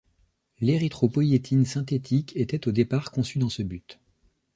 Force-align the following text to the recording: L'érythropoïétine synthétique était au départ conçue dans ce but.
L'érythropoïétine 0.61 1.63
synthétique 1.63 2.35
était 2.35 2.67
au 2.67 2.71
départ 2.71 3.11
conçue 3.11 3.37
dans 3.37 3.49
ce 3.49 3.61
but. 3.61 3.99